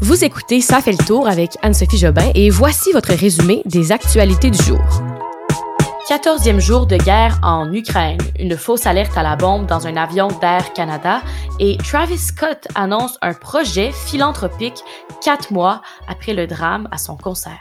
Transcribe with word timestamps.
Vous 0.00 0.24
écoutez 0.24 0.60
Ça 0.60 0.80
fait 0.80 0.92
le 0.92 1.04
tour 1.04 1.26
avec 1.26 1.58
Anne-Sophie 1.60 1.98
Jobin 1.98 2.30
et 2.36 2.50
voici 2.50 2.92
votre 2.92 3.12
résumé 3.12 3.62
des 3.64 3.90
actualités 3.90 4.48
du 4.48 4.62
jour. 4.62 4.78
14e 6.08 6.60
jour 6.60 6.86
de 6.86 6.96
guerre 6.96 7.40
en 7.42 7.72
Ukraine, 7.72 8.20
une 8.38 8.56
fausse 8.56 8.86
alerte 8.86 9.18
à 9.18 9.24
la 9.24 9.34
bombe 9.34 9.66
dans 9.66 9.88
un 9.88 9.96
avion 9.96 10.28
d'Air 10.40 10.72
Canada 10.72 11.20
et 11.58 11.76
Travis 11.78 12.18
Scott 12.18 12.68
annonce 12.76 13.18
un 13.22 13.34
projet 13.34 13.90
philanthropique 13.90 14.84
quatre 15.20 15.52
mois 15.52 15.82
après 16.06 16.32
le 16.32 16.46
drame 16.46 16.88
à 16.92 16.98
son 16.98 17.16
concert. 17.16 17.58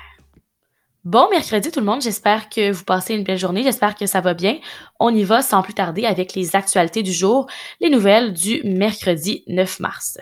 Bon 1.03 1.29
mercredi 1.31 1.71
tout 1.71 1.79
le 1.79 1.85
monde, 1.87 2.03
j'espère 2.03 2.49
que 2.49 2.71
vous 2.71 2.83
passez 2.83 3.15
une 3.15 3.23
belle 3.23 3.39
journée, 3.39 3.63
j'espère 3.63 3.95
que 3.95 4.05
ça 4.05 4.21
va 4.21 4.35
bien. 4.35 4.59
On 4.99 5.09
y 5.09 5.23
va 5.23 5.41
sans 5.41 5.63
plus 5.63 5.73
tarder 5.73 6.05
avec 6.05 6.35
les 6.35 6.55
actualités 6.55 7.01
du 7.01 7.13
jour, 7.13 7.47
les 7.81 7.89
nouvelles 7.89 8.31
du 8.31 8.61
mercredi 8.63 9.43
9 9.47 9.79
mars. 9.79 10.19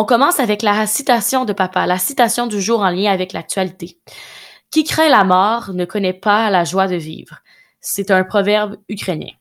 On 0.00 0.04
commence 0.04 0.38
avec 0.38 0.62
la 0.62 0.86
citation 0.86 1.44
de 1.44 1.52
papa, 1.52 1.84
la 1.84 1.98
citation 1.98 2.46
du 2.46 2.60
jour 2.60 2.82
en 2.82 2.90
lien 2.90 3.10
avec 3.10 3.32
l'actualité. 3.32 3.98
Qui 4.70 4.84
craint 4.84 5.08
la 5.08 5.24
mort 5.24 5.72
ne 5.74 5.84
connaît 5.84 6.12
pas 6.12 6.50
la 6.50 6.62
joie 6.62 6.86
de 6.86 6.94
vivre. 6.94 7.40
C'est 7.80 8.12
un 8.12 8.22
proverbe 8.22 8.76
ukrainien. 8.88 9.32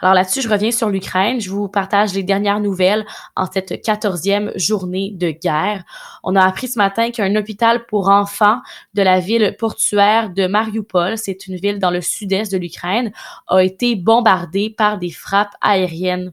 Alors 0.00 0.14
là-dessus, 0.14 0.40
je 0.40 0.48
reviens 0.48 0.70
sur 0.70 0.88
l'Ukraine. 0.88 1.38
Je 1.38 1.50
vous 1.50 1.68
partage 1.68 2.14
les 2.14 2.22
dernières 2.22 2.60
nouvelles 2.60 3.04
en 3.34 3.44
cette 3.44 3.82
quatorzième 3.82 4.52
journée 4.56 5.10
de 5.12 5.32
guerre. 5.32 5.84
On 6.24 6.34
a 6.34 6.46
appris 6.46 6.68
ce 6.68 6.78
matin 6.78 7.10
qu'un 7.10 7.36
hôpital 7.36 7.84
pour 7.84 8.08
enfants 8.08 8.62
de 8.94 9.02
la 9.02 9.20
ville 9.20 9.54
portuaire 9.58 10.30
de 10.30 10.46
Mariupol, 10.46 11.18
c'est 11.18 11.46
une 11.46 11.56
ville 11.56 11.78
dans 11.78 11.90
le 11.90 12.00
sud-est 12.00 12.50
de 12.50 12.56
l'Ukraine, 12.56 13.12
a 13.48 13.62
été 13.62 13.96
bombardé 13.96 14.70
par 14.70 14.96
des 14.96 15.10
frappes 15.10 15.54
aériennes 15.60 16.32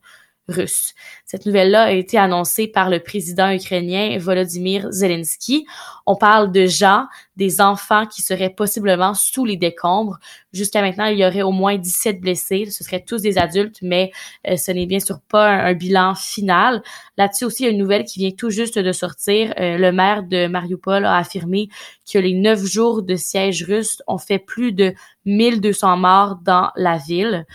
russe. 0.50 0.94
Cette 1.26 1.46
nouvelle-là 1.46 1.84
a 1.84 1.92
été 1.92 2.18
annoncée 2.18 2.68
par 2.68 2.90
le 2.90 3.00
président 3.00 3.50
ukrainien 3.52 4.18
Volodymyr 4.18 4.92
Zelensky. 4.92 5.66
On 6.06 6.16
parle 6.16 6.52
de 6.52 6.66
gens, 6.66 7.06
des 7.38 7.62
enfants 7.62 8.06
qui 8.06 8.22
seraient 8.22 8.50
possiblement 8.50 9.14
sous 9.14 9.46
les 9.46 9.56
décombres. 9.56 10.20
Jusqu'à 10.52 10.82
maintenant, 10.82 11.06
il 11.06 11.18
y 11.18 11.26
aurait 11.26 11.42
au 11.42 11.52
moins 11.52 11.78
17 11.78 12.20
blessés. 12.20 12.70
Ce 12.70 12.84
seraient 12.84 13.04
tous 13.04 13.22
des 13.22 13.38
adultes, 13.38 13.80
mais 13.82 14.12
euh, 14.48 14.58
ce 14.58 14.72
n'est 14.72 14.86
bien 14.86 15.00
sûr 15.00 15.22
pas 15.22 15.50
un, 15.50 15.74
bilan 15.74 16.14
final. 16.14 16.84
Là-dessus 17.18 17.46
aussi, 17.46 17.64
il 17.64 17.66
y 17.66 17.70
a 17.70 17.72
une 17.72 17.80
nouvelle 17.80 18.04
qui 18.04 18.20
vient 18.20 18.32
tout 18.32 18.50
juste 18.50 18.78
de 18.78 18.92
sortir. 18.92 19.54
Euh, 19.60 19.78
le 19.78 19.92
maire 19.92 20.24
de 20.24 20.48
Mariupol 20.48 21.06
a 21.06 21.18
affirmé 21.18 21.70
que 22.12 22.20
les 22.20 22.34
neuf 22.34 22.64
jours 22.66 23.02
de 23.02 23.16
siège 23.16 23.64
russe 23.64 24.02
ont 24.08 24.18
fait 24.18 24.40
plus 24.40 24.74
de 24.74 24.94
1200 25.26 25.98
morts 25.98 26.36
dans 26.44 26.70
la 26.76 26.98
ville. 26.98 27.46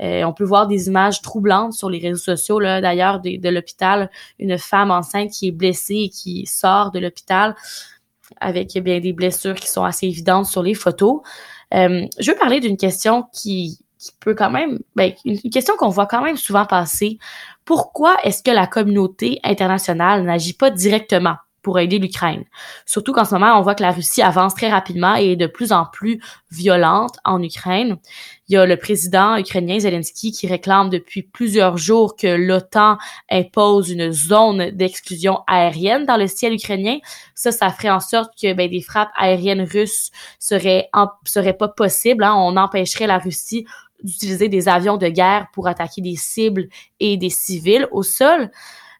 Euh, 0.00 0.22
on 0.24 0.32
peut 0.32 0.44
voir 0.44 0.66
des 0.66 0.88
images 0.88 1.22
troublantes 1.22 1.72
sur 1.72 1.90
les 1.90 1.98
réseaux 1.98 2.22
sociaux, 2.22 2.60
là, 2.60 2.80
d'ailleurs, 2.80 3.20
de, 3.20 3.48
l'hôpital, 3.48 4.10
une 4.38 4.58
femme 4.58 4.90
enceinte 4.90 5.30
qui 5.30 5.48
est 5.48 5.52
blessée 5.52 6.04
et 6.04 6.08
qui 6.08 6.46
sort 6.46 6.90
de 6.90 6.98
l'hôpital 6.98 7.54
avec 8.40 8.76
bien 8.78 9.00
des 9.00 9.12
blessures 9.12 9.54
qui 9.54 9.68
sont 9.68 9.84
assez 9.84 10.06
évidentes 10.06 10.46
sur 10.46 10.62
les 10.62 10.74
photos. 10.74 11.20
Euh, 11.74 12.06
je 12.18 12.30
veux 12.30 12.36
parler 12.36 12.60
d'une 12.60 12.76
question 12.76 13.24
qui, 13.32 13.78
qui 13.98 14.12
peut 14.20 14.34
quand 14.34 14.50
même, 14.50 14.78
ben, 14.94 15.12
une 15.24 15.38
question 15.50 15.74
qu'on 15.76 15.88
voit 15.88 16.06
quand 16.06 16.22
même 16.22 16.36
souvent 16.36 16.66
passer. 16.66 17.18
Pourquoi 17.64 18.16
est-ce 18.24 18.42
que 18.42 18.50
la 18.50 18.66
communauté 18.66 19.40
internationale 19.42 20.22
n'agit 20.22 20.54
pas 20.54 20.70
directement? 20.70 21.36
Pour 21.62 21.78
aider 21.78 21.98
l'Ukraine. 21.98 22.44
Surtout 22.86 23.12
qu'en 23.12 23.24
ce 23.24 23.34
moment, 23.34 23.58
on 23.58 23.62
voit 23.62 23.74
que 23.74 23.82
la 23.82 23.92
Russie 23.92 24.22
avance 24.22 24.54
très 24.54 24.70
rapidement 24.70 25.16
et 25.16 25.32
est 25.32 25.36
de 25.36 25.46
plus 25.46 25.72
en 25.72 25.84
plus 25.84 26.20
violente 26.50 27.16
en 27.24 27.42
Ukraine. 27.42 27.96
Il 28.48 28.54
y 28.54 28.56
a 28.56 28.64
le 28.64 28.76
président 28.76 29.36
ukrainien 29.36 29.78
Zelensky 29.78 30.32
qui 30.32 30.46
réclame 30.46 30.88
depuis 30.88 31.22
plusieurs 31.22 31.76
jours 31.76 32.16
que 32.16 32.26
l'OTAN 32.26 32.96
impose 33.30 33.90
une 33.90 34.12
zone 34.12 34.70
d'exclusion 34.70 35.40
aérienne 35.46 36.06
dans 36.06 36.16
le 36.16 36.26
ciel 36.26 36.54
ukrainien. 36.54 36.98
Ça, 37.34 37.52
ça 37.52 37.70
ferait 37.70 37.90
en 37.90 38.00
sorte 38.00 38.32
que 38.40 38.52
ben, 38.54 38.70
des 38.70 38.80
frappes 38.80 39.12
aériennes 39.16 39.62
russes 39.62 40.10
seraient, 40.38 40.88
seraient 41.24 41.56
pas 41.56 41.68
possibles. 41.68 42.24
Hein. 42.24 42.34
On 42.36 42.56
empêcherait 42.56 43.06
la 43.06 43.18
Russie 43.18 43.66
d'utiliser 44.02 44.48
des 44.48 44.68
avions 44.68 44.96
de 44.96 45.08
guerre 45.08 45.48
pour 45.52 45.66
attaquer 45.66 46.00
des 46.00 46.16
cibles 46.16 46.68
et 47.00 47.16
des 47.16 47.30
civils 47.30 47.88
au 47.90 48.02
sol. 48.02 48.50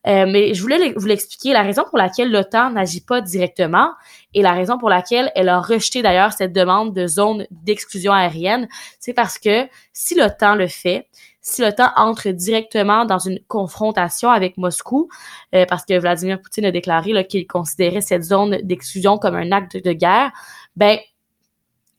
Euh, 0.07 0.27
mais 0.29 0.55
je 0.55 0.63
voulais 0.63 0.93
vous 0.97 1.07
l'expliquer. 1.07 1.53
La 1.53 1.63
raison 1.63 1.85
pour 1.89 1.99
laquelle 1.99 2.31
l'OTAN 2.31 2.71
n'agit 2.71 3.01
pas 3.01 3.21
directement 3.21 3.91
et 4.35 4.43
la 4.43 4.53
raison 4.53 4.79
pour 4.79 4.89
laquelle 4.89 5.31
elle 5.35 5.49
a 5.49 5.61
rejeté 5.61 6.03
d'ailleurs 6.03 6.33
cette 6.33 6.53
demande 6.53 6.95
de 6.95 7.07
zone 7.07 7.47
d'exclusion 7.51 8.13
aérienne, 8.13 8.69
c'est 9.01 9.13
parce 9.13 9.39
que 9.39 9.67
si 9.93 10.15
l'OTAN 10.15 10.55
le 10.55 10.69
fait, 10.69 11.09
si 11.41 11.63
l'OTAN 11.63 11.91
entre 11.97 12.29
directement 12.29 13.05
dans 13.05 13.19
une 13.19 13.41
confrontation 13.49 14.31
avec 14.31 14.57
Moscou, 14.57 15.09
euh, 15.55 15.65
parce 15.67 15.85
que 15.85 15.99
Vladimir 15.99 16.41
Poutine 16.41 16.67
a 16.67 16.71
déclaré 16.71 17.27
qu'il 17.27 17.47
considérait 17.47 18.01
cette 18.01 18.23
zone 18.23 18.59
d'exclusion 18.63 19.19
comme 19.19 19.35
un 19.35 19.53
acte 19.53 19.77
de 19.77 19.93
guerre, 19.93 20.31
ben 20.77 20.99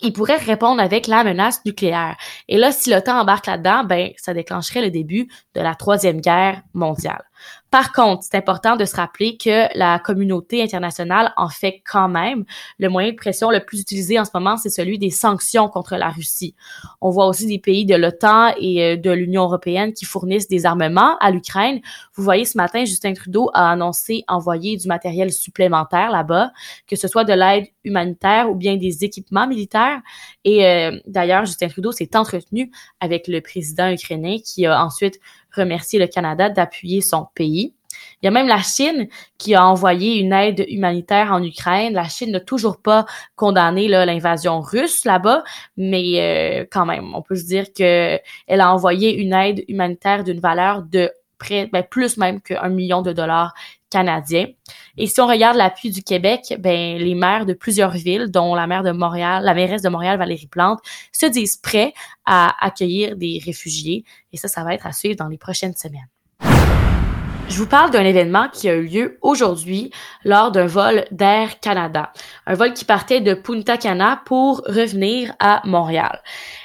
il 0.02 0.14
pourrait 0.14 0.38
répondre 0.38 0.82
avec 0.82 1.08
la 1.08 1.24
menace 1.24 1.64
nucléaire. 1.66 2.16
Et 2.48 2.58
là, 2.58 2.72
si 2.72 2.90
l'OTAN 2.90 3.20
embarque 3.20 3.48
là-dedans, 3.48 3.84
ben, 3.84 4.12
ça 4.18 4.34
déclencherait 4.34 4.82
le 4.82 4.92
début 4.92 5.28
de 5.56 5.62
la 5.62 5.76
troisième 5.76 6.22
guerre 6.22 6.62
mondiale. 6.74 7.29
Par 7.72 7.92
contre, 7.92 8.24
c'est 8.24 8.36
important 8.36 8.76
de 8.76 8.86
se 8.86 8.96
rappeler 8.96 9.38
que 9.38 9.68
la 9.78 10.00
communauté 10.00 10.64
internationale 10.64 11.34
en 11.38 11.50
fait 11.50 11.82
quand 11.90 12.10
même. 12.10 12.46
Le 12.80 12.90
moyen 12.90 13.12
de 13.12 13.16
pression 13.16 13.52
le 13.52 13.60
plus 13.60 13.82
utilisé 13.82 14.20
en 14.20 14.26
ce 14.26 14.32
moment, 14.34 14.58
c'est 14.58 14.70
celui 14.70 14.98
des 14.98 15.12
sanctions 15.12 15.70
contre 15.70 15.96
la 15.96 16.10
Russie. 16.10 16.56
On 17.02 17.12
voit 17.12 17.28
aussi 17.28 17.46
des 17.46 17.60
pays 17.60 17.86
de 17.86 17.96
l'OTAN 17.96 18.54
et 18.60 18.84
euh, 18.84 18.98
de 18.98 19.12
l'Union 19.12 19.44
européenne 19.44 19.94
qui 19.94 20.06
fournissent 20.06 20.48
des 20.48 20.66
armements 20.66 21.18
à 21.20 21.30
l'Ukraine. 21.32 21.80
Vous 22.16 22.24
voyez, 22.24 22.46
ce 22.46 22.58
matin, 22.58 22.86
Justin 22.86 23.14
Trudeau 23.14 23.52
a 23.54 23.72
annoncé 23.72 24.24
envoyer 24.28 24.78
du 24.78 24.88
matériel 24.88 25.32
supplémentaire 25.32 26.12
là-bas, 26.12 26.52
que 26.88 26.96
ce 26.96 27.08
soit 27.08 27.24
de 27.24 27.34
l'aide 27.34 27.68
humanitaire 27.84 28.50
ou 28.50 28.56
bien 28.56 28.78
des 28.78 29.04
équipements 29.04 29.48
militaires. 29.48 30.02
Et 30.44 30.66
euh, 30.66 31.00
d'ailleurs, 31.06 31.46
Justin 31.46 31.68
Trudeau 31.68 31.92
s'est 31.92 32.16
entretenu 32.16 32.72
avec 33.00 33.28
le 33.28 33.42
président 33.42 33.92
ukrainien 33.92 34.38
qui 34.44 34.66
a 34.66 34.84
ensuite 34.84 35.20
remercier 35.56 36.00
le 36.00 36.08
Canada 36.08 36.50
d'appuyer 36.50 37.02
son 37.02 37.28
pays. 37.36 37.74
Il 38.22 38.26
y 38.26 38.28
a 38.28 38.32
même 38.32 38.48
la 38.48 38.62
Chine 38.62 39.08
qui 39.38 39.56
a 39.56 39.66
envoyé 39.66 40.20
une 40.20 40.34
aide 40.34 40.66
humanitaire 40.68 41.32
en 41.32 41.44
Ukraine. 41.44 41.94
La 41.94 42.08
Chine 42.08 42.32
n'a 42.32 42.40
toujours 42.40 42.82
pas 42.82 43.06
condamné 43.36 43.88
l'invasion 43.88 44.62
russe 44.62 45.06
là-bas, 45.06 45.44
mais 45.78 46.62
euh, 46.62 46.66
quand 46.70 46.86
même, 46.86 47.16
on 47.16 47.22
peut 47.22 47.36
se 47.36 47.46
dire 47.46 47.74
que 47.74 48.20
elle 48.48 48.62
a 48.62 48.74
envoyé 48.74 49.16
une 49.16 49.34
aide 49.34 49.64
humanitaire 49.68 50.24
d'une 50.24 50.40
valeur 50.40 50.84
de 50.84 51.12
près, 51.38 51.68
ben, 51.72 51.84
plus 51.84 52.18
même 52.18 52.42
qu'un 52.42 52.70
million 52.70 53.02
de 53.02 53.14
dollars 53.14 53.54
Et 54.98 55.08
si 55.08 55.20
on 55.22 55.28
regarde 55.28 55.58
l'appui 55.58 55.92
du 55.92 56.04
Québec, 56.04 56.56
ben 56.60 56.98
les 56.98 57.16
maires 57.16 57.46
de 57.46 57.54
plusieurs 57.54 57.92
villes, 57.92 58.28
dont 58.30 58.54
la 58.56 58.68
maire 58.68 58.84
de 58.84 58.92
Montréal, 58.92 59.44
la 59.44 59.54
mairesse 59.54 59.82
de 59.82 59.90
Montréal, 59.90 60.18
Valérie 60.18 60.48
Plante, 60.48 60.80
se 61.12 61.26
disent 61.26 61.58
prêts 61.58 61.94
à 62.26 62.56
accueillir 62.66 63.16
des 63.16 63.42
réfugiés. 63.44 64.04
Et 64.32 64.38
ça, 64.38 64.48
ça 64.48 64.64
va 64.64 64.74
être 64.74 64.86
à 64.86 64.92
suivre 64.92 65.16
dans 65.16 65.28
les 65.28 65.38
prochaines 65.38 65.76
semaines. 65.76 66.08
Je 67.50 67.58
vous 67.58 67.68
parle 67.68 67.90
d'un 67.90 68.04
événement 68.04 68.48
qui 68.48 68.70
a 68.70 68.76
eu 68.76 68.86
lieu 68.86 69.18
aujourd'hui 69.24 69.92
lors 70.24 70.52
d'un 70.52 70.68
vol 70.68 71.06
d'Air 71.10 71.60
Canada. 71.60 72.14
Un 72.46 72.54
vol 72.54 72.74
qui 72.74 72.86
partait 72.86 73.22
de 73.22 73.34
Punta 73.34 73.76
Cana 73.76 74.22
pour 74.26 74.58
revenir 74.68 75.34
à 75.40 75.64
Montréal. 75.66 76.22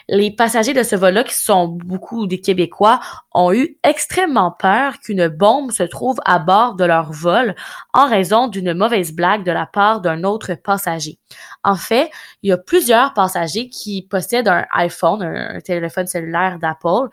Les 0.09 0.31
passagers 0.31 0.75
de 0.75 0.83
ce 0.83 0.95
vol-là, 0.95 1.25
qui 1.25 1.35
sont 1.35 1.69
beaucoup 1.69 2.27
des 2.27 2.43
Québécois, 2.43 3.01
ont 3.33 3.51
eu 3.51 3.79
extrêmement 3.83 4.53
peur 4.53 5.01
qu'une 5.01 5.29
bombe 5.29 5.73
se 5.73 5.85
trouve 5.85 6.19
à 6.27 6.39
bord 6.39 6.75
de 6.75 6.85
leur 6.85 7.13
vol 7.13 7.55
en 7.95 8.07
raison 8.07 8.49
d'une 8.49 8.75
mauvaise 8.75 9.13
blague 9.13 9.43
de 9.43 9.53
la 9.53 9.65
part 9.65 10.03
d'un 10.03 10.23
autre 10.23 10.53
passager. 10.55 11.19
En 11.65 11.77
fait, 11.77 12.11
il 12.43 12.51
y 12.51 12.53
a 12.53 12.59
plusieurs 12.59 13.15
passagers 13.15 13.71
qui 13.71 14.03
possèdent 14.03 14.49
un 14.49 14.67
iPhone, 14.73 15.23
un 15.23 15.61
téléphone 15.61 16.07
cellulaire 16.07 16.59
d'Apple, 16.59 17.09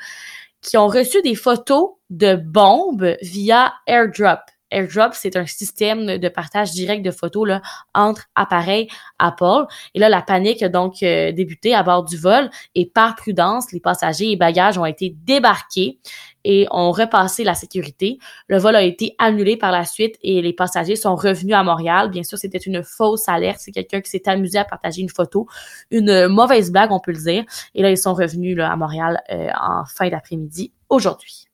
qui 0.62 0.78
ont 0.78 0.88
reçu 0.88 1.22
des 1.22 1.36
photos 1.36 1.92
de 2.10 2.36
bombes 2.36 3.16
via 3.22 3.74
AirDrop. 3.88 4.40
AirDrop, 4.72 5.14
c'est 5.14 5.36
un 5.36 5.46
système 5.46 6.18
de 6.18 6.30
partage 6.30 6.72
direct 6.72 7.04
de 7.04 7.12
photos 7.12 7.48
là, 7.48 7.62
entre 7.94 8.28
appareils 8.36 8.88
Apple. 9.20 9.66
Et 9.94 10.00
là, 10.00 10.10
la 10.10 10.22
panique 10.22 10.64
a 10.64 10.70
donc 10.70 11.04
euh, 11.04 11.32
débuté 11.32 11.76
à 11.76 11.84
bord 11.84 12.04
du 12.04 12.18
vol 12.18 12.50
et 12.76 12.86
par 12.86 13.16
prudence, 13.16 13.72
les 13.72 13.80
passagers 13.80 14.32
et 14.32 14.36
bagages 14.36 14.78
ont 14.78 14.86
été 14.86 15.16
débarqués 15.24 16.00
et 16.44 16.68
ont 16.72 16.92
repassé 16.92 17.44
la 17.44 17.54
sécurité. 17.54 18.18
Le 18.48 18.58
vol 18.58 18.76
a 18.76 18.82
été 18.82 19.16
annulé 19.20 19.58
par 19.58 19.72
la 19.72 19.86
suite 19.86 20.16
et 20.22 20.42
les 20.42 20.54
passagers 20.54 20.96
sont 20.96 21.16
revenus 21.16 21.56
à 21.56 21.64
Montréal. 21.64 22.10
Bien 22.10 22.24
sûr, 22.24 22.38
c'était 22.38 22.58
une 22.58 22.84
fausse 22.84 23.28
alerte. 23.28 23.60
C'est 23.60 23.72
quelqu'un 23.72 24.02
qui 24.02 24.10
s'est 24.10 24.28
amusé 24.28 24.58
à 24.58 24.66
partager 24.66 25.02
une 25.02 25.10
photo. 25.10 25.48
Une 25.92 26.28
mauvaise 26.28 26.72
blague, 26.72 26.92
on 26.92 27.00
peut 27.00 27.12
le 27.12 27.22
dire. 27.22 27.44
Et 27.76 27.82
là, 27.82 27.92
ils 27.92 27.98
sont 27.98 28.14
revenus 28.14 28.58
là, 28.58 28.72
à 28.72 28.76
Montréal 28.76 29.22
euh, 29.32 29.50
en 29.60 29.86
fin 29.86 30.10
d'après-midi 30.10 30.72
aujourd'hui. 30.90 31.48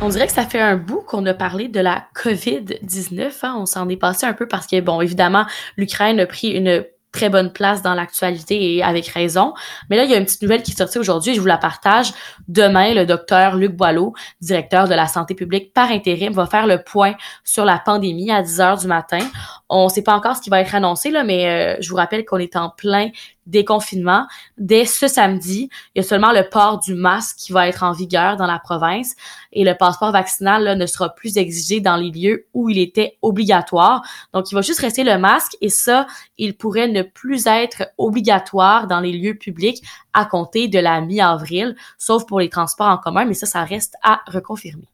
On 0.00 0.10
dirait 0.10 0.28
que 0.28 0.32
ça 0.32 0.46
fait 0.46 0.60
un 0.60 0.76
bout 0.76 1.02
qu'on 1.02 1.26
a 1.26 1.34
parlé 1.34 1.66
de 1.66 1.80
la 1.80 2.06
COVID-19. 2.14 3.32
Hein. 3.42 3.56
On 3.58 3.66
s'en 3.66 3.88
est 3.88 3.96
passé 3.96 4.26
un 4.26 4.32
peu 4.32 4.46
parce 4.46 4.68
que, 4.68 4.80
bon, 4.80 5.00
évidemment, 5.00 5.44
l'Ukraine 5.76 6.20
a 6.20 6.26
pris 6.26 6.50
une 6.50 6.84
très 7.10 7.30
bonne 7.30 7.52
place 7.52 7.82
dans 7.82 7.94
l'actualité 7.94 8.76
et 8.76 8.82
avec 8.82 9.08
raison. 9.08 9.54
Mais 9.90 9.96
là, 9.96 10.04
il 10.04 10.10
y 10.10 10.14
a 10.14 10.18
une 10.18 10.24
petite 10.24 10.42
nouvelle 10.42 10.62
qui 10.62 10.72
est 10.72 10.78
sortie 10.78 10.98
aujourd'hui 10.98 11.34
je 11.34 11.40
vous 11.40 11.46
la 11.46 11.58
partage. 11.58 12.12
Demain, 12.46 12.94
le 12.94 13.06
docteur 13.06 13.56
Luc 13.56 13.72
Boileau, 13.72 14.14
directeur 14.40 14.88
de 14.88 14.94
la 14.94 15.08
santé 15.08 15.34
publique 15.34 15.72
par 15.72 15.90
intérim, 15.90 16.32
va 16.32 16.46
faire 16.46 16.66
le 16.66 16.82
point 16.82 17.14
sur 17.44 17.64
la 17.64 17.78
pandémie 17.78 18.30
à 18.30 18.42
10 18.42 18.60
heures 18.60 18.76
du 18.76 18.86
matin. 18.86 19.20
On 19.68 19.84
ne 19.84 19.88
sait 19.88 20.02
pas 20.02 20.14
encore 20.14 20.36
ce 20.36 20.42
qui 20.42 20.50
va 20.50 20.60
être 20.60 20.74
annoncé, 20.74 21.10
là, 21.10 21.24
mais 21.24 21.46
euh, 21.48 21.76
je 21.80 21.90
vous 21.90 21.96
rappelle 21.96 22.24
qu'on 22.24 22.38
est 22.38 22.56
en 22.56 22.70
plein 22.70 23.08
déconfinement. 23.48 24.26
Dès 24.56 24.84
ce 24.84 25.08
samedi, 25.08 25.68
il 25.94 25.98
y 25.98 26.00
a 26.00 26.08
seulement 26.08 26.32
le 26.32 26.48
port 26.48 26.78
du 26.78 26.94
masque 26.94 27.36
qui 27.38 27.52
va 27.52 27.66
être 27.66 27.82
en 27.82 27.92
vigueur 27.92 28.36
dans 28.36 28.46
la 28.46 28.58
province 28.58 29.16
et 29.52 29.64
le 29.64 29.74
passeport 29.74 30.12
vaccinal 30.12 30.78
ne 30.78 30.86
sera 30.86 31.14
plus 31.14 31.36
exigé 31.36 31.80
dans 31.80 31.96
les 31.96 32.10
lieux 32.10 32.46
où 32.54 32.68
il 32.68 32.78
était 32.78 33.18
obligatoire. 33.22 34.02
Donc, 34.32 34.50
il 34.52 34.54
va 34.54 34.62
juste 34.62 34.80
rester 34.80 35.02
le 35.02 35.18
masque 35.18 35.56
et 35.60 35.70
ça, 35.70 36.06
il 36.36 36.56
pourrait 36.56 36.88
ne 36.88 37.02
plus 37.02 37.46
être 37.46 37.88
obligatoire 37.96 38.86
dans 38.86 39.00
les 39.00 39.12
lieux 39.12 39.34
publics 39.34 39.82
à 40.12 40.24
compter 40.24 40.68
de 40.68 40.78
la 40.78 41.00
mi-avril, 41.00 41.76
sauf 41.96 42.26
pour 42.26 42.40
les 42.40 42.48
transports 42.48 42.88
en 42.88 42.98
commun, 42.98 43.24
mais 43.24 43.34
ça, 43.34 43.46
ça 43.46 43.64
reste 43.64 43.94
à 44.02 44.20
reconfirmer. 44.26 44.88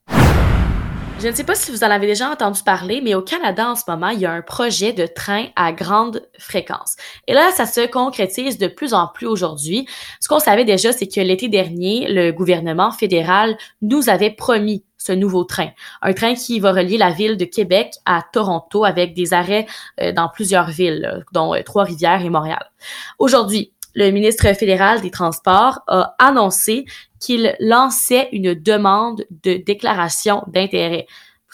Je 1.21 1.29
ne 1.29 1.35
sais 1.35 1.45
pas 1.45 1.55
si 1.55 1.71
vous 1.71 1.85
en 1.85 1.91
avez 1.91 2.07
déjà 2.07 2.29
entendu 2.29 2.63
parler, 2.63 3.01
mais 3.03 3.15
au 3.15 3.23
Canada 3.23 3.71
en 3.71 3.77
ce 3.77 3.85
moment, 3.89 4.09
il 4.09 4.21
y 4.21 4.27
a 4.27 4.33
un 4.33 4.43
projet 4.43 4.93
de 4.93 5.07
train 5.07 5.47
à 5.57 5.73
grande 5.73 6.23
fréquence. 6.39 6.97
Et 7.27 7.33
là, 7.33 7.51
ça 7.53 7.65
se 7.67 7.87
concrétise 7.87 8.59
de 8.59 8.67
plus 8.67 8.93
en 8.93 9.07
plus 9.07 9.27
aujourd'hui. 9.27 9.87
Ce 10.21 10.29
qu'on 10.29 10.39
savait 10.39 10.65
déjà, 10.65 10.93
c'est 10.93 11.07
que 11.07 11.21
l'été 11.21 11.49
dernier, 11.49 12.09
le 12.09 12.31
gouvernement 12.33 12.91
fédéral 12.91 13.57
nous 13.81 14.11
avait 14.11 14.33
promis 14.33 14.85
ce 14.99 15.13
nouveau 15.13 15.45
train. 15.45 15.71
Un 16.03 16.13
train 16.15 16.35
qui 16.35 16.61
va 16.61 16.73
relier 16.73 16.99
la 16.99 17.11
ville 17.11 17.37
de 17.37 17.45
Québec 17.45 17.95
à 18.07 18.23
Toronto 18.33 18.85
avec 18.85 19.15
des 19.15 19.33
arrêts 19.33 19.67
euh, 20.01 20.13
dans 20.13 20.29
plusieurs 20.29 20.69
villes, 20.69 21.25
dont 21.33 21.55
euh, 21.55 21.63
Trois-Rivières 21.63 22.23
et 22.23 22.31
Montréal. 22.31 22.71
Aujourd'hui, 23.19 23.73
le 23.95 24.11
ministre 24.11 24.53
fédéral 24.55 25.01
des 25.01 25.11
Transports 25.11 25.81
a 25.87 26.15
annoncé 26.19 26.85
qu'il 27.21 27.57
lançait 27.61 28.29
une 28.33 28.55
demande 28.55 29.25
de 29.43 29.55
déclaration 29.55 30.43
d'intérêt. 30.49 31.07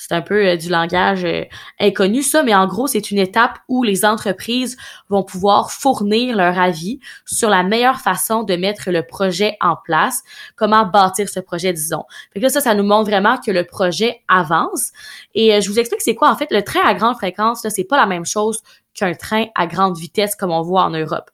C'est 0.03 0.15
un 0.15 0.23
peu 0.23 0.47
euh, 0.47 0.57
du 0.57 0.71
langage 0.71 1.27
euh, 1.27 1.45
inconnu, 1.79 2.23
ça, 2.23 2.43
mais 2.43 2.55
en 2.55 2.67
gros, 2.67 2.87
c'est 2.87 3.11
une 3.11 3.19
étape 3.19 3.59
où 3.69 3.83
les 3.83 4.07
entreprises 4.07 4.79
vont 5.11 5.23
pouvoir 5.23 5.71
fournir 5.73 6.35
leur 6.35 6.59
avis 6.59 7.01
sur 7.27 7.51
la 7.51 7.63
meilleure 7.63 8.01
façon 8.01 8.43
de 8.43 8.57
mettre 8.57 8.91
le 8.91 9.07
projet 9.07 9.59
en 9.61 9.77
place, 9.77 10.23
comment 10.57 10.87
bâtir 10.87 11.29
ce 11.29 11.39
projet, 11.39 11.75
disons. 11.75 12.05
Fait 12.33 12.41
que 12.41 12.45
là, 12.47 12.49
ça, 12.49 12.63
ça 12.63 12.75
nous 12.75 12.83
montre 12.83 13.11
vraiment 13.11 13.37
que 13.37 13.51
le 13.51 13.65
projet 13.65 14.23
avance. 14.27 14.91
Et 15.35 15.55
euh, 15.55 15.61
je 15.61 15.69
vous 15.69 15.79
explique 15.79 16.01
c'est 16.01 16.15
quoi, 16.15 16.31
en 16.31 16.37
fait, 16.37 16.51
le 16.51 16.63
train 16.63 16.81
à 16.83 16.95
grande 16.95 17.17
fréquence, 17.17 17.63
là, 17.63 17.69
c'est 17.69 17.85
pas 17.85 17.99
la 17.99 18.07
même 18.07 18.25
chose 18.25 18.63
qu'un 18.95 19.13
train 19.13 19.49
à 19.55 19.67
grande 19.67 19.99
vitesse 19.99 20.35
comme 20.35 20.51
on 20.51 20.63
voit 20.63 20.85
en 20.85 20.91
Europe. 20.91 21.31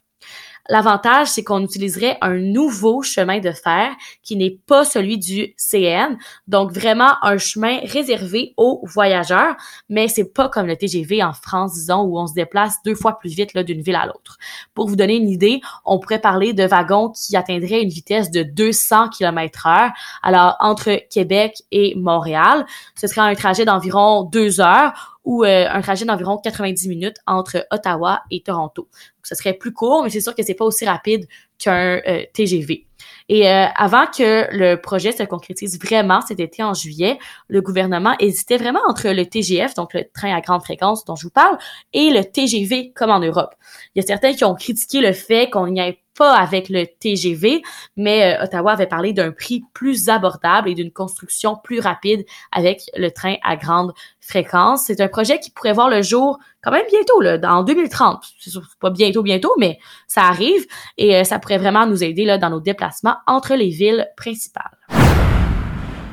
L'avantage, 0.69 1.29
c'est 1.29 1.45
qu'on 1.45 1.63
utiliserait 1.63 2.19
un 2.21 2.35
nouveau 2.35 3.03
chemin 3.03 3.39
de 3.41 3.53
fer 3.53 3.93
qui 4.23 4.37
n'est 4.37 4.59
pas 4.67 4.85
celui 4.85 5.19
du 5.19 5.55
CN, 5.57 6.17
donc 6.49 6.73
vraiment 6.73 7.15
un 7.23 7.39
chemin 7.39 7.79
réservé 7.85 8.55
aux 8.57 8.81
voyageurs, 8.85 9.57
mais 9.89 10.09
c'est 10.09 10.33
pas 10.33 10.49
comme 10.49 10.67
le 10.67 10.77
TGV 10.77 11.23
en 11.23 11.33
France, 11.33 11.75
disons, 11.75 12.03
où 12.03 12.19
on 12.19 12.27
se 12.27 12.35
déplace 12.35 12.77
deux 12.85 12.95
fois 12.95 13.19
plus 13.19 13.31
vite 13.31 13.57
d'une 13.57 13.81
ville 13.81 13.97
à 13.97 14.07
l'autre. 14.07 14.39
Pour 14.75 14.89
vous 14.89 14.97
donner 14.97 15.17
une 15.17 15.29
idée, 15.29 15.61
on 15.85 15.99
pourrait 15.99 16.21
parler 16.21 16.53
de 16.53 16.65
wagons 16.65 17.11
qui 17.11 17.37
atteindraient 17.37 17.83
une 17.83 17.89
vitesse 17.89 18.31
de 18.31 18.43
200 18.43 19.11
km 19.11 19.67
heure. 19.67 19.91
Alors, 20.23 20.57
entre 20.61 21.01
Québec 21.11 21.63
et 21.71 21.95
Montréal, 21.97 22.67
ce 22.95 23.07
serait 23.07 23.21
un 23.23 23.35
trajet 23.35 23.65
d'environ 23.65 24.25
deux 24.25 24.61
heures 24.61 25.16
ou 25.27 25.45
euh, 25.45 25.67
un 25.69 25.83
trajet 25.83 26.07
d'environ 26.07 26.39
90 26.39 26.89
minutes 26.89 27.17
entre 27.27 27.67
Ottawa 27.71 28.23
et 28.31 28.41
Toronto. 28.41 28.89
Ce 29.23 29.35
serait 29.35 29.55
plus 29.55 29.73
court, 29.73 30.05
mais 30.05 30.09
c'est 30.09 30.21
sûr 30.21 30.35
que 30.35 30.43
c'est 30.43 30.55
pas 30.55 30.65
aussi 30.65 30.87
rapide 30.87 31.27
qu'un 31.59 32.01
euh, 32.07 32.23
TGV. 32.33 32.87
Et 33.29 33.51
euh, 33.51 33.67
avant 33.75 34.07
que 34.07 34.47
le 34.53 34.77
projet 34.77 35.13
se 35.13 35.23
concrétise 35.25 35.81
vraiment 35.81 36.21
cet 36.21 36.41
été 36.41 36.63
en 36.63 36.75
juillet, 36.75 37.19
le 37.49 37.61
gouvernement 37.61 38.15
hésitait 38.21 38.57
vraiment 38.57 38.81
entre 38.89 39.09
le 39.09 39.27
TGF, 39.27 39.75
donc 39.75 39.95
le 39.95 40.05
train 40.15 40.35
à 40.35 40.41
grande 40.41 40.63
fréquence 40.63 41.05
dont 41.05 41.17
je 41.17 41.25
vous 41.25 41.31
parle, 41.31 41.59
et 41.93 42.11
le 42.11 42.25
TGV 42.25 42.93
comme 42.95 43.11
en 43.11 43.21
Europe. 43.21 43.55
Il 43.95 44.01
y 44.01 44.05
a 44.05 44.07
certains 44.07 44.33
qui 44.33 44.45
ont 44.45 44.55
critiqué 44.55 45.01
le 45.01 45.13
fait 45.13 45.51
qu'on 45.51 45.67
n'y 45.69 45.81
ait 45.81 45.99
pas 46.17 46.35
avec 46.35 46.69
le 46.69 46.87
TGV, 46.87 47.63
mais 47.97 48.37
euh, 48.37 48.45
Ottawa 48.45 48.73
avait 48.73 48.87
parlé 48.87 49.13
d'un 49.13 49.31
prix 49.31 49.63
plus 49.75 50.09
abordable 50.09 50.69
et 50.69 50.75
d'une 50.75 50.91
construction 50.91 51.57
plus 51.63 51.79
rapide 51.79 52.25
avec 52.53 52.83
le 52.97 53.11
train 53.11 53.37
à 53.45 53.57
grande 53.57 53.93
fréquence. 54.21 54.85
C'est 54.87 55.01
un 55.01 55.09
projet 55.09 55.39
qui 55.39 55.51
pourrait 55.51 55.73
voir 55.73 55.89
le 55.89 56.03
jour 56.03 56.39
quand 56.63 56.73
même 56.73 56.87
bientôt, 56.91 57.21
là, 57.21 57.39
en 57.45 57.63
2030. 57.63 58.25
C'est 58.39 58.53
pas 58.81 58.91
bientôt, 58.91 59.23
bientôt, 59.23 59.53
mais 59.59 59.79
ça 60.09 60.23
arrive 60.23 60.67
et 60.97 61.17
euh, 61.17 61.25
ça 61.25 61.39
pourrait 61.39 61.59
vraiment 61.59 61.87
nous 61.87 62.03
aider 62.03 62.25
là, 62.25 62.39
dans 62.39 62.51
nos 62.51 62.61
déplacements 62.61 63.16
entre 63.27 63.55
les 63.55 63.71
villes 63.71 64.09
principales. 64.17 64.77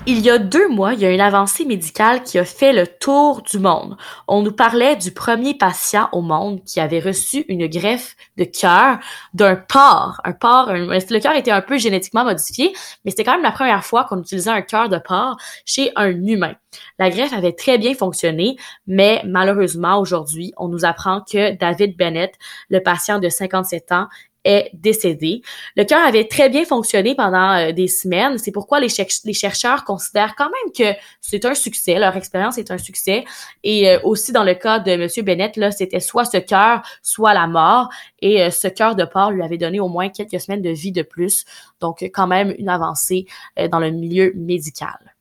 Il 0.06 0.20
y 0.20 0.30
a 0.30 0.38
deux 0.38 0.68
mois, 0.68 0.94
il 0.94 1.00
y 1.00 1.06
a 1.06 1.12
une 1.12 1.22
avancée 1.22 1.64
médicale 1.64 2.24
qui 2.24 2.38
a 2.38 2.44
fait 2.44 2.74
le 2.74 2.86
tour 2.88 3.42
du 3.42 3.58
monde. 3.58 3.96
On 4.28 4.42
nous 4.42 4.52
parlait 4.52 4.98
du 4.98 5.12
premier 5.12 5.54
patient 5.54 6.10
au 6.12 6.20
monde 6.20 6.62
qui 6.66 6.82
avait 6.82 7.00
reçu 7.00 7.46
une 7.48 7.68
greffe 7.68 8.18
de 8.36 8.44
cœur 8.44 9.00
d'un 9.34 9.56
porc. 9.56 10.20
Un 10.26 10.34
porc, 10.34 10.74
le 10.74 11.20
cœur 11.20 11.36
était 11.38 11.52
un 11.52 11.62
peu 11.62 11.78
génétiquement 11.78 12.26
modifié, 12.26 12.74
mais 13.06 13.12
c'était 13.12 13.24
quand 13.24 13.36
même 13.36 13.44
la 13.44 13.54
première 13.54 13.86
fois 13.86 14.04
qu'on 14.04 14.20
utilisait 14.20 14.52
un 14.52 14.62
cœur 14.62 14.90
de 14.90 14.98
porc 14.98 15.38
chez 15.64 15.94
un 15.96 16.10
humain. 16.10 16.56
La 17.00 17.10
greffe 17.10 17.32
avait 17.32 17.54
très 17.54 17.78
bien 17.78 17.94
fonctionné, 17.94 18.58
mais 18.86 19.22
malheureusement 19.26 20.02
aujourd'hui, 20.02 20.52
on 20.58 20.68
nous 20.68 20.84
apprend 20.84 21.22
que 21.22 21.56
David 21.56 21.96
Bennett, 21.96 22.34
le 22.68 22.82
patient 22.84 23.20
de 23.20 23.30
57 23.30 23.94
ans, 23.94 24.08
est 24.44 24.70
décédé. 24.74 25.42
Le 25.76 25.84
cœur 25.84 26.06
avait 26.06 26.28
très 26.28 26.50
bien 26.50 26.66
fonctionné 26.66 27.16
pendant 27.16 27.52
euh, 27.56 27.72
des 27.72 27.88
semaines. 27.88 28.38
C'est 28.38 28.52
pourquoi 28.52 28.80
les, 28.80 28.90
chercheurs 28.90 29.86
considèrent 29.86 30.36
quand 30.36 30.50
même 30.50 30.74
que 30.94 30.98
c'est 31.22 31.46
un 31.46 31.56
succès. 31.56 32.00
Leur 32.00 32.16
expérience 32.16 32.58
est 32.58 32.72
un 32.72 32.78
succès. 32.78 33.24
Et 33.64 33.90
euh, 33.90 34.00
aussi 34.04 34.32
dans 34.32 34.44
le 34.44 34.54
cas 34.54 34.80
de 34.80 34.96
Monsieur 34.96 35.24
Bennett, 35.24 35.56
là, 35.58 35.72
c'était 35.72 36.00
soit 36.00 36.26
ce 36.26 36.38
cœur, 36.38 36.82
soit 37.02 37.34
la 37.34 37.48
mort. 37.48 37.90
Et 38.22 38.42
euh, 38.44 38.50
ce 38.50 38.68
cœur 38.68 38.96
de 38.96 39.06
porc 39.06 39.32
lui 39.32 39.44
avait 39.44 39.58
donné 39.58 39.80
au 39.80 39.88
moins 39.88 40.10
quelques 40.10 40.40
semaines 40.40 40.62
de 40.62 40.72
vie 40.72 40.92
de 40.92 41.04
plus. 41.04 41.46
Donc 41.80 42.02
quand 42.14 42.28
même 42.28 42.54
une 42.58 42.70
avancée 42.70 43.26
dans 43.72 43.80
le 43.80 43.92
milieu 43.92 44.32
médical. 44.36 45.14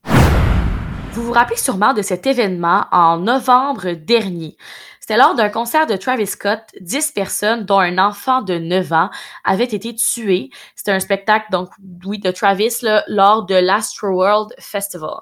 Vous 1.15 1.25
vous 1.25 1.33
rappelez 1.33 1.59
sûrement 1.59 1.93
de 1.93 2.01
cet 2.01 2.27
événement 2.27 2.87
en 2.91 3.19
novembre 3.19 3.93
dernier. 3.93 4.57
C'était 4.99 5.19
lors 5.19 5.35
d'un 5.35 5.51
concert 5.51 5.87
de 5.87 5.95
Travis 5.97 6.27
Scott, 6.27 6.61
10 6.81 7.11
personnes, 7.11 7.65
dont 7.67 7.81
un 7.81 7.99
enfant 7.99 8.41
de 8.41 8.57
9 8.57 8.93
ans, 8.95 9.11
avaient 9.45 9.65
été 9.65 9.95
tuées. 9.95 10.49
C'était 10.75 10.93
un 10.93 11.01
spectacle, 11.01 11.49
donc, 11.53 11.69
oui, 12.07 12.19
de 12.19 12.31
Travis, 12.31 12.77
là, 12.81 13.05
lors 13.09 13.45
de 13.45 13.55
l'Astroworld 13.55 14.55
Festival. 14.59 15.21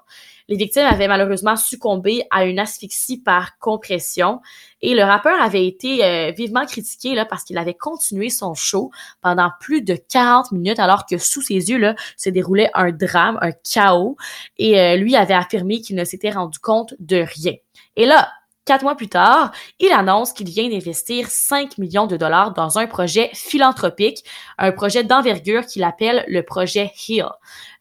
Les 0.51 0.57
victimes 0.57 0.85
avaient 0.85 1.07
malheureusement 1.07 1.55
succombé 1.55 2.25
à 2.33 2.45
une 2.45 2.59
asphyxie 2.59 3.19
par 3.19 3.57
compression 3.61 4.41
et 4.83 4.95
le 4.95 5.05
rappeur 5.05 5.41
avait 5.41 5.65
été 5.65 6.05
euh, 6.05 6.33
vivement 6.33 6.67
critiqué 6.67 7.15
là, 7.15 7.25
parce 7.25 7.45
qu'il 7.45 7.57
avait 7.57 7.75
continué 7.75 8.31
son 8.31 8.55
show 8.55 8.91
pendant 9.21 9.53
plus 9.61 9.81
de 9.81 9.95
40 9.95 10.51
minutes 10.51 10.81
alors 10.81 11.07
que 11.07 11.19
sous 11.19 11.41
ses 11.41 11.71
yeux 11.71 11.79
là, 11.79 11.95
se 12.17 12.31
déroulait 12.31 12.69
un 12.75 12.91
drame, 12.91 13.39
un 13.43 13.53
chaos 13.53 14.17
et 14.59 14.81
euh, 14.81 14.97
lui 14.97 15.15
avait 15.15 15.35
affirmé 15.35 15.81
qu'il 15.81 15.95
ne 15.95 16.05
s'était 16.05 16.31
rendu 16.31 16.59
compte 16.59 16.95
de 16.99 17.19
rien. 17.19 17.55
Et 17.95 18.05
là, 18.05 18.29
Quatre 18.71 18.85
mois 18.85 18.95
plus 18.95 19.09
tard, 19.09 19.51
il 19.81 19.91
annonce 19.91 20.33
qu'il 20.33 20.49
vient 20.49 20.69
d'investir 20.69 21.27
5 21.29 21.77
millions 21.79 22.07
de 22.07 22.17
dollars 22.17 22.53
dans 22.53 22.79
un 22.79 22.87
projet 22.87 23.29
philanthropique, 23.35 24.23
un 24.59 24.71
projet 24.71 25.03
d'envergure 25.03 25.67
qu'il 25.67 25.83
appelle 25.83 26.25
le 26.29 26.45
projet 26.45 26.93
HEAL. 27.09 27.33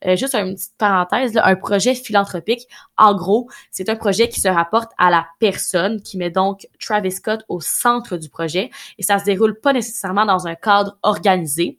Euh, 0.08 0.16
juste 0.16 0.34
une 0.34 0.56
petite 0.56 0.74
parenthèse, 0.80 1.38
un 1.38 1.54
projet 1.54 1.94
philanthropique, 1.94 2.68
en 2.98 3.14
gros, 3.14 3.52
c'est 3.70 3.88
un 3.88 3.96
projet 3.96 4.30
qui 4.30 4.42
se 4.42 4.48
rapporte 4.48 4.92
à 4.98 5.12
la 5.12 5.28
personne, 5.38 6.02
qui 6.02 6.18
met 6.18 6.32
donc 6.32 6.68
Travis 6.80 7.12
Scott 7.12 7.42
au 7.50 7.62
centre 7.62 8.18
du 8.18 8.30
projet, 8.30 8.72
et 8.98 9.04
ça 9.04 9.20
se 9.20 9.26
déroule 9.26 9.60
pas 9.60 9.74
nécessairement 9.74 10.26
dans 10.26 10.48
un 10.48 10.56
cadre 10.56 10.98
organisé. 11.04 11.78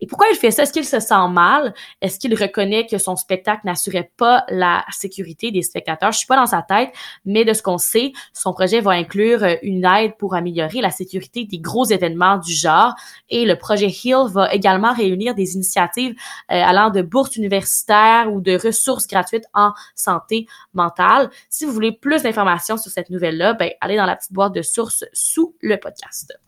Et 0.00 0.06
pourquoi 0.06 0.28
il 0.30 0.36
fait 0.36 0.50
ça? 0.50 0.62
Est-ce 0.62 0.72
qu'il 0.72 0.84
se 0.84 1.00
sent 1.00 1.28
mal? 1.30 1.74
Est-ce 2.00 2.18
qu'il 2.18 2.34
reconnaît 2.34 2.86
que 2.86 2.98
son 2.98 3.16
spectacle 3.16 3.62
n'assurait 3.64 4.10
pas 4.16 4.44
la 4.48 4.84
sécurité 4.90 5.50
des 5.50 5.62
spectateurs? 5.62 6.12
Je 6.12 6.18
suis 6.18 6.26
pas 6.26 6.36
dans 6.36 6.46
sa 6.46 6.62
tête, 6.62 6.92
mais 7.24 7.44
de 7.44 7.52
ce 7.52 7.62
qu'on 7.62 7.78
sait, 7.78 8.12
son 8.32 8.52
projet 8.52 8.80
va 8.80 8.92
inclure 8.92 9.42
euh, 9.42 9.54
une 9.62 9.84
aide 9.84 10.16
pour 10.18 10.34
améliorer 10.34 10.80
la 10.80 10.90
sécurité 10.90 11.44
des 11.44 11.58
gros 11.58 11.84
événements 11.84 12.38
du 12.38 12.52
genre. 12.52 12.94
Et 13.28 13.44
le 13.44 13.56
projet 13.56 13.88
HEAL 13.88 14.28
va 14.28 14.52
également 14.52 14.92
réunir 14.92 15.34
des 15.34 15.54
initiatives 15.54 16.14
euh, 16.50 16.62
allant 16.62 16.90
de 16.90 17.02
bourses 17.02 17.36
universitaires 17.36 18.32
ou 18.32 18.40
de 18.40 18.58
ressources 18.58 19.06
gratuites 19.06 19.46
en 19.54 19.72
santé 19.94 20.46
mentale. 20.74 21.30
Si 21.48 21.64
vous 21.64 21.72
voulez 21.72 21.92
plus 21.92 22.22
d'informations 22.22 22.76
sur 22.76 22.90
cette 22.90 23.10
nouvelle-là, 23.10 23.54
ben, 23.54 23.70
allez 23.80 23.96
dans 23.96 24.06
la 24.06 24.16
petite 24.16 24.32
boîte 24.32 24.54
de 24.54 24.62
sources 24.62 25.04
sous 25.12 25.54
le 25.60 25.76
podcast. 25.76 26.38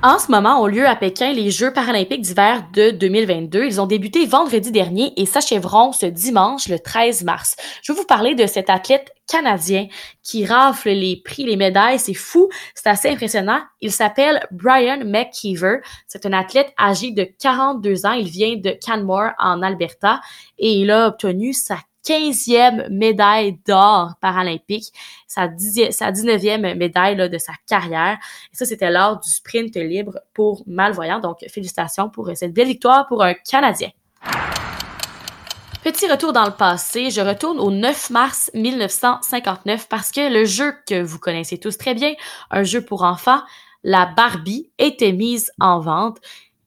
En 0.00 0.20
ce 0.20 0.30
moment 0.30 0.62
ont 0.62 0.68
lieu 0.68 0.86
à 0.86 0.94
Pékin 0.94 1.32
les 1.32 1.50
Jeux 1.50 1.72
paralympiques 1.72 2.20
d'hiver 2.20 2.62
de 2.72 2.92
2022. 2.92 3.64
Ils 3.64 3.80
ont 3.80 3.86
débuté 3.86 4.26
vendredi 4.26 4.70
dernier 4.70 5.12
et 5.16 5.26
s'achèveront 5.26 5.90
ce 5.90 6.06
dimanche, 6.06 6.68
le 6.68 6.78
13 6.78 7.24
mars. 7.24 7.56
Je 7.82 7.92
vais 7.92 7.98
vous 7.98 8.06
parler 8.06 8.36
de 8.36 8.46
cet 8.46 8.70
athlète 8.70 9.12
canadien 9.26 9.88
qui 10.22 10.46
rafle 10.46 10.90
les 10.90 11.20
prix, 11.24 11.42
les 11.42 11.56
médailles. 11.56 11.98
C'est 11.98 12.14
fou, 12.14 12.48
c'est 12.76 12.88
assez 12.88 13.08
impressionnant. 13.08 13.60
Il 13.80 13.90
s'appelle 13.90 14.46
Brian 14.52 15.00
McKeever. 15.04 15.78
C'est 16.06 16.26
un 16.26 16.32
athlète 16.32 16.72
âgé 16.78 17.10
de 17.10 17.24
42 17.24 18.06
ans. 18.06 18.12
Il 18.12 18.28
vient 18.28 18.54
de 18.54 18.76
Canmore 18.80 19.32
en 19.40 19.62
Alberta 19.62 20.20
et 20.58 20.74
il 20.74 20.92
a 20.92 21.08
obtenu 21.08 21.52
sa 21.52 21.76
15e 22.06 22.88
médaille 22.90 23.58
d'or 23.66 24.14
paralympique, 24.20 24.92
sa, 25.26 25.48
19e 25.48 26.74
médaille 26.74 27.16
de 27.16 27.38
sa 27.38 27.52
carrière. 27.66 28.18
Et 28.52 28.56
ça, 28.56 28.64
c'était 28.64 28.90
lors 28.90 29.20
du 29.20 29.30
sprint 29.30 29.76
libre 29.76 30.18
pour 30.34 30.62
malvoyants. 30.66 31.20
Donc, 31.20 31.44
félicitations 31.48 32.08
pour 32.08 32.30
cette 32.34 32.52
belle 32.52 32.68
victoire 32.68 33.06
pour 33.06 33.22
un 33.22 33.34
Canadien. 33.34 33.90
Petit 35.84 36.10
retour 36.10 36.32
dans 36.32 36.44
le 36.44 36.52
passé, 36.52 37.10
je 37.10 37.20
retourne 37.20 37.58
au 37.60 37.70
9 37.70 38.10
mars 38.10 38.50
1959 38.52 39.88
parce 39.88 40.10
que 40.10 40.32
le 40.32 40.44
jeu 40.44 40.74
que 40.86 41.00
vous 41.00 41.18
connaissez 41.18 41.58
tous 41.58 41.78
très 41.78 41.94
bien, 41.94 42.14
un 42.50 42.64
jeu 42.64 42.84
pour 42.84 43.04
enfants, 43.04 43.40
la 43.84 44.06
Barbie, 44.06 44.70
était 44.78 45.12
mise 45.12 45.52
en 45.60 45.80
vente. 45.80 46.18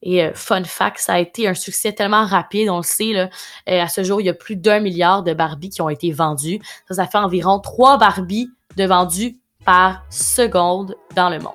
Et 0.02 0.24
euh, 0.24 0.32
fun 0.34 0.64
fact, 0.64 0.98
ça 0.98 1.14
a 1.14 1.18
été 1.18 1.46
un 1.46 1.54
succès 1.54 1.92
tellement 1.92 2.26
rapide, 2.26 2.68
on 2.68 2.78
le 2.78 2.82
sait, 2.82 3.12
là, 3.12 3.30
euh, 3.68 3.82
à 3.82 3.88
ce 3.88 4.02
jour, 4.02 4.20
il 4.20 4.24
y 4.24 4.30
a 4.30 4.34
plus 4.34 4.56
d'un 4.56 4.80
milliard 4.80 5.22
de 5.22 5.32
Barbie 5.32 5.70
qui 5.70 5.80
ont 5.80 5.88
été 5.88 6.10
vendus. 6.10 6.60
Ça, 6.90 7.06
fait 7.06 7.18
environ 7.18 7.60
trois 7.60 7.98
Barbie 7.98 8.50
de 8.76 8.84
vendus 8.84 9.38
par 9.64 10.04
seconde 10.10 10.96
dans 11.14 11.30
le 11.30 11.38
monde. 11.38 11.52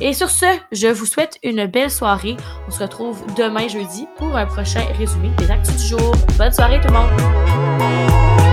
Et 0.00 0.12
sur 0.12 0.30
ce, 0.30 0.46
je 0.72 0.88
vous 0.88 1.06
souhaite 1.06 1.38
une 1.42 1.66
belle 1.66 1.90
soirée. 1.90 2.36
On 2.68 2.70
se 2.70 2.82
retrouve 2.82 3.22
demain 3.36 3.68
jeudi 3.68 4.06
pour 4.16 4.36
un 4.36 4.46
prochain 4.46 4.84
résumé 4.98 5.30
des 5.38 5.50
actus 5.50 5.76
du 5.76 5.86
jour. 5.88 6.14
Bonne 6.38 6.52
soirée 6.52 6.80
tout 6.80 6.88
le 6.88 6.94
monde! 6.94 8.49